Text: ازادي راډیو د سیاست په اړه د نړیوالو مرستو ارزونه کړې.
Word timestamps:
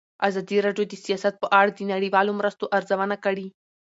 ازادي 0.27 0.57
راډیو 0.65 0.85
د 0.89 0.93
سیاست 1.05 1.33
په 1.39 1.47
اړه 1.59 1.69
د 1.73 1.79
نړیوالو 1.93 2.37
مرستو 2.39 2.65
ارزونه 2.77 3.15
کړې. 3.25 3.47